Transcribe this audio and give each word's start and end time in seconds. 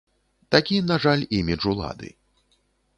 Такі, 0.55 0.79
на 0.93 0.97
жаль, 1.05 1.23
імідж 1.39 1.63
улады. 1.75 2.09